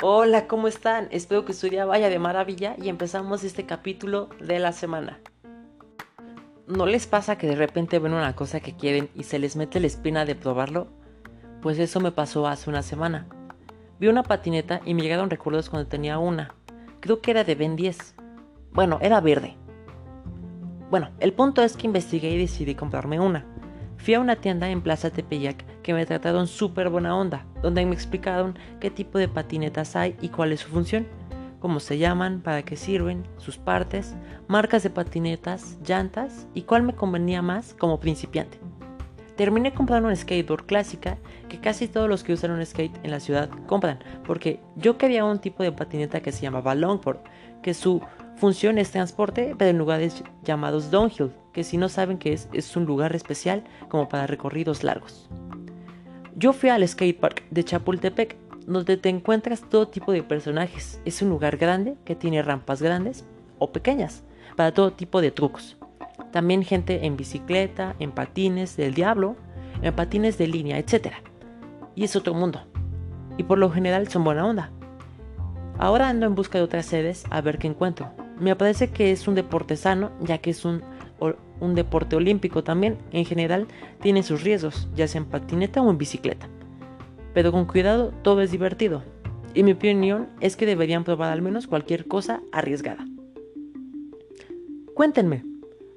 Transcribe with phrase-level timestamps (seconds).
[0.00, 1.08] Hola, ¿cómo están?
[1.10, 5.18] Espero que su día vaya de maravilla y empezamos este capítulo de la semana.
[6.68, 9.80] ¿No les pasa que de repente ven una cosa que quieren y se les mete
[9.80, 10.86] la espina de probarlo?
[11.62, 13.26] Pues eso me pasó hace una semana.
[13.98, 16.54] Vi una patineta y me llegaron recuerdos cuando tenía una.
[17.00, 18.14] Creo que era de Ben 10.
[18.70, 19.56] Bueno, era verde.
[20.92, 23.46] Bueno, el punto es que investigué y decidí comprarme una.
[23.96, 27.94] Fui a una tienda en Plaza Tepeyac que me trataron súper buena onda, donde me
[27.94, 31.06] explicaron qué tipo de patinetas hay y cuál es su función,
[31.60, 34.14] cómo se llaman, para qué sirven, sus partes,
[34.48, 38.58] marcas de patinetas, llantas y cuál me convenía más como principiante.
[39.34, 41.16] Terminé comprando una skateboard clásica
[41.48, 45.24] que casi todos los que usan un skate en la ciudad compran, porque yo quería
[45.24, 47.20] un tipo de patineta que se llamaba longboard,
[47.62, 48.02] que su
[48.36, 52.76] función es transporte, pero en lugares llamados downhill, que si no saben qué es, es
[52.76, 55.30] un lugar especial como para recorridos largos.
[56.38, 61.00] Yo fui al skatepark de Chapultepec, donde te encuentras todo tipo de personajes.
[61.04, 63.24] Es un lugar grande que tiene rampas grandes
[63.58, 64.22] o pequeñas
[64.54, 65.76] para todo tipo de trucos.
[66.30, 69.34] También gente en bicicleta, en patines del diablo,
[69.82, 71.08] en patines de línea, etc.
[71.96, 72.60] Y es otro mundo.
[73.36, 74.70] Y por lo general son buena onda.
[75.76, 78.12] Ahora ando en busca de otras sedes a ver qué encuentro.
[78.40, 80.82] Me parece que es un deporte sano, ya que es un,
[81.60, 82.96] un deporte olímpico también.
[83.12, 83.66] En general
[84.00, 86.48] tiene sus riesgos, ya sea en patineta o en bicicleta.
[87.34, 89.02] Pero con cuidado todo es divertido.
[89.54, 93.06] Y mi opinión es que deberían probar al menos cualquier cosa arriesgada.
[94.94, 95.44] Cuéntenme,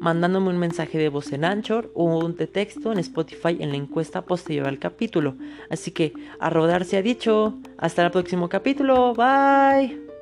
[0.00, 3.76] mandándome un mensaje de voz en Anchor o un de texto en Spotify en la
[3.76, 5.36] encuesta posterior al capítulo.
[5.70, 7.58] Así que a rodar se ha dicho.
[7.78, 9.14] Hasta el próximo capítulo.
[9.14, 10.13] Bye.